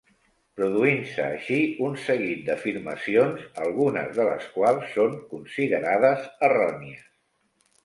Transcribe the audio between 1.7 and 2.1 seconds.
un